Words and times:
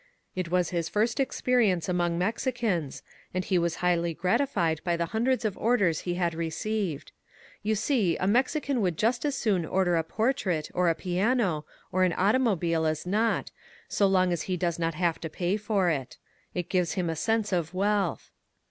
It 0.35 0.49
was 0.49 0.71
his 0.71 0.89
first 0.89 1.19
experience 1.19 1.87
among 1.87 2.17
Mexicans, 2.17 3.03
and 3.35 3.45
he 3.45 3.59
was 3.59 3.75
highly 3.85 4.15
grati 4.15 4.49
fied 4.49 4.81
by 4.83 4.97
the 4.97 5.05
hundreds 5.13 5.45
of 5.45 5.55
orders 5.59 5.99
he 5.99 6.15
had 6.15 6.33
received. 6.33 7.11
You 7.61 7.75
see, 7.75 8.17
a 8.17 8.25
Mexican 8.25 8.81
would 8.81 8.97
just 8.97 9.25
as 9.25 9.35
soon 9.37 9.63
order 9.63 9.95
a 9.95 10.03
portrait, 10.03 10.71
or 10.73 10.89
a 10.89 10.95
piano, 10.95 11.67
or 11.91 12.03
an 12.03 12.13
automobile 12.13 12.87
as 12.87 13.05
not, 13.05 13.51
so 13.87 14.07
long 14.07 14.33
as 14.33 14.41
he 14.49 14.57
does 14.57 14.79
not 14.79 14.95
have 14.95 15.19
to 15.19 15.29
pay 15.29 15.55
for 15.55 15.91
it. 15.91 16.17
It 16.55 16.67
gives 16.67 16.93
him 16.93 17.07
a 17.07 17.15
sense 17.15 17.51
of 17.53 17.75
wealth. 17.75 18.31